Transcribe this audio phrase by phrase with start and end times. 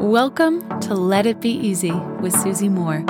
[0.00, 3.04] Welcome to Let It Be Easy with Susie Moore.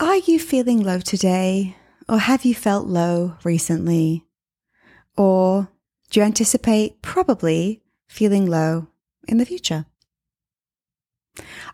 [0.00, 1.76] Are you feeling low today?
[2.08, 4.24] Or have you felt low recently?
[5.16, 5.68] Or
[6.10, 8.88] do you anticipate probably feeling low
[9.28, 9.86] in the future?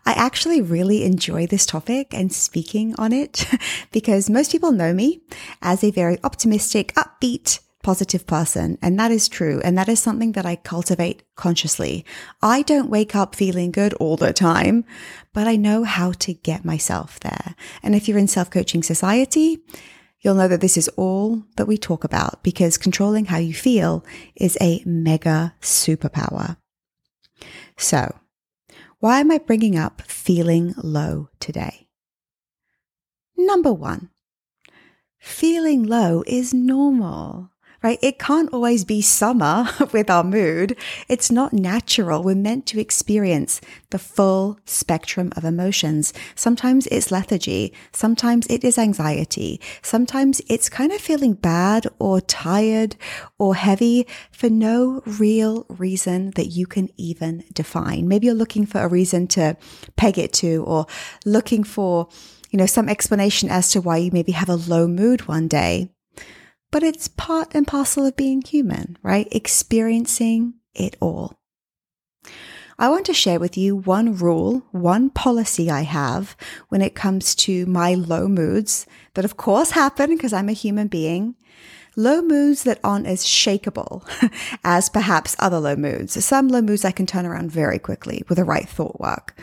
[0.05, 3.47] I actually really enjoy this topic and speaking on it
[3.91, 5.21] because most people know me
[5.63, 8.79] as a very optimistic, upbeat, positive person.
[8.81, 9.61] And that is true.
[9.63, 12.03] And that is something that I cultivate consciously.
[12.41, 14.85] I don't wake up feeling good all the time,
[15.33, 17.53] but I know how to get myself there.
[17.83, 19.59] And if you're in self coaching society,
[20.19, 24.03] you'll know that this is all that we talk about because controlling how you feel
[24.35, 26.57] is a mega superpower.
[27.77, 28.15] So
[28.99, 31.87] why am I bringing up feeling low today?
[33.37, 34.09] Number one,
[35.19, 37.51] feeling low is normal
[37.85, 37.99] right?
[38.01, 40.75] It can't always be summer with our mood.
[41.07, 42.23] It's not natural.
[42.23, 46.11] We're meant to experience the full spectrum of emotions.
[46.33, 47.73] Sometimes it's lethargy.
[47.91, 49.61] Sometimes it is anxiety.
[49.83, 52.95] Sometimes it's kind of feeling bad or tired
[53.37, 58.07] or heavy for no real reason that you can even define.
[58.07, 59.57] Maybe you're looking for a reason to
[59.95, 60.87] peg it to or
[61.23, 62.09] looking for
[62.49, 65.89] you know, some explanation as to why you maybe have a low mood one day
[66.75, 69.29] but it's part and parcel of being human, right?
[69.31, 71.39] Experiencing it all.
[72.77, 76.35] I want to share with you one rule, one policy I have
[76.67, 80.89] when it comes to my low moods that of course happen because I'm a human
[80.89, 81.35] being.
[81.95, 84.03] Low moods that aren't as shakable
[84.65, 86.21] as perhaps other low moods.
[86.25, 89.33] Some low moods I can turn around very quickly with the right thought work.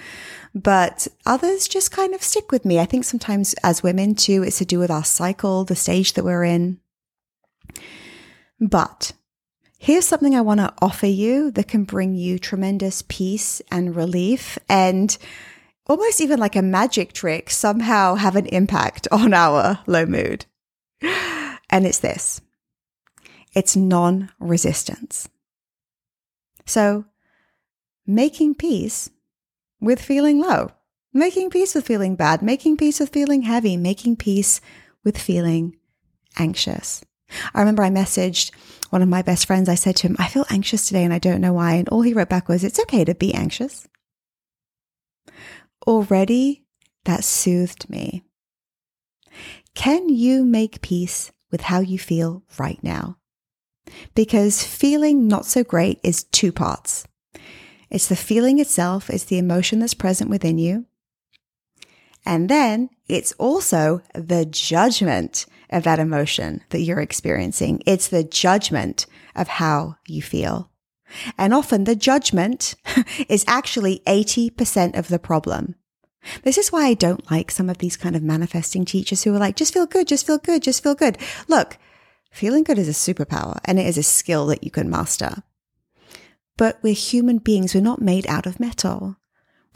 [0.54, 2.78] But others just kind of stick with me.
[2.78, 6.24] I think sometimes as women too, it's to do with our cycle, the stage that
[6.26, 6.81] we're in.
[8.62, 9.10] But
[9.76, 14.56] here's something I want to offer you that can bring you tremendous peace and relief
[14.68, 15.18] and
[15.88, 20.46] almost even like a magic trick somehow have an impact on our low mood.
[21.02, 22.40] And it's this.
[23.52, 25.28] It's non resistance.
[26.64, 27.06] So
[28.06, 29.10] making peace
[29.80, 30.70] with feeling low,
[31.12, 34.60] making peace with feeling bad, making peace with feeling heavy, making peace
[35.02, 35.76] with feeling
[36.38, 37.02] anxious.
[37.54, 38.52] I remember I messaged
[38.90, 39.68] one of my best friends.
[39.68, 41.74] I said to him, I feel anxious today and I don't know why.
[41.74, 43.88] And all he wrote back was, It's okay to be anxious.
[45.86, 46.64] Already
[47.04, 48.24] that soothed me.
[49.74, 53.16] Can you make peace with how you feel right now?
[54.14, 57.06] Because feeling not so great is two parts.
[57.90, 60.86] It's the feeling itself, it's the emotion that's present within you.
[62.24, 67.82] And then it's also the judgment of that emotion that you're experiencing.
[67.86, 70.70] It's the judgment of how you feel.
[71.36, 72.74] And often the judgment
[73.28, 75.74] is actually 80% of the problem.
[76.44, 79.38] This is why I don't like some of these kind of manifesting teachers who are
[79.38, 81.18] like, just feel good, just feel good, just feel good.
[81.48, 81.78] Look,
[82.30, 85.42] feeling good is a superpower and it is a skill that you can master.
[86.56, 87.74] But we're human beings.
[87.74, 89.16] We're not made out of metal,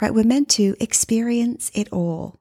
[0.01, 0.15] right?
[0.15, 2.41] We're meant to experience it all.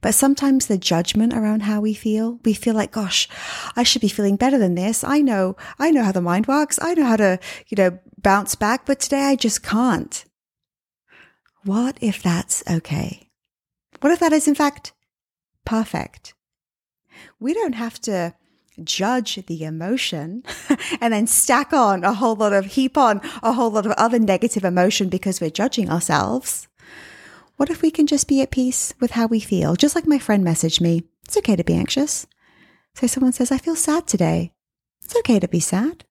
[0.00, 3.28] But sometimes the judgment around how we feel, we feel like, gosh,
[3.76, 5.04] I should be feeling better than this.
[5.04, 6.78] I know, I know how the mind works.
[6.80, 7.38] I know how to,
[7.68, 10.24] you know, bounce back, but today I just can't.
[11.64, 13.30] What if that's okay?
[14.00, 14.92] What if that is in fact
[15.64, 16.34] perfect?
[17.38, 18.34] We don't have to
[18.84, 20.42] judge the emotion
[21.00, 24.18] and then stack on a whole lot of heap on a whole lot of other
[24.18, 26.68] negative emotion because we're judging ourselves.
[27.56, 29.76] What if we can just be at peace with how we feel?
[29.76, 32.26] Just like my friend messaged me, it's okay to be anxious.
[32.94, 34.52] So someone says, I feel sad today.
[35.04, 36.04] It's okay to be sad.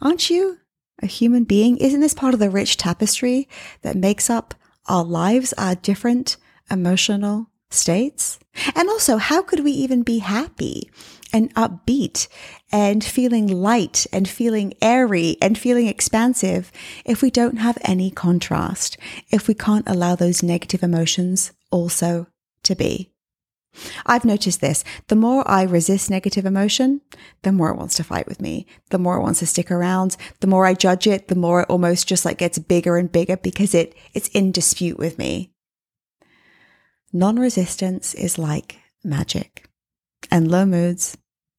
[0.00, 0.58] Aren't you
[1.02, 1.76] a human being?
[1.76, 3.48] Isn't this part of the rich tapestry
[3.82, 4.54] that makes up
[4.86, 6.36] our lives, our different
[6.70, 8.38] emotional states?
[8.74, 10.90] And also, how could we even be happy
[11.32, 12.28] and upbeat
[12.70, 16.70] and feeling light and feeling airy and feeling expansive
[17.04, 18.96] if we don't have any contrast,
[19.30, 22.26] if we can't allow those negative emotions also
[22.62, 23.12] to be?
[24.04, 24.84] I've noticed this.
[25.08, 27.00] The more I resist negative emotion,
[27.42, 28.66] the more it wants to fight with me.
[28.90, 30.16] The more it wants to stick around.
[30.40, 33.36] The more I judge it, the more it almost just like gets bigger and bigger
[33.36, 35.52] because it, it's in dispute with me.
[37.12, 39.68] Non-resistance is like magic
[40.30, 41.16] and low moods